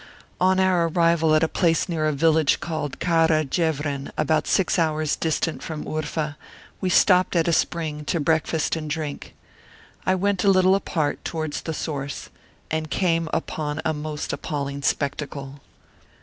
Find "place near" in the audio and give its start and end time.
1.47-2.07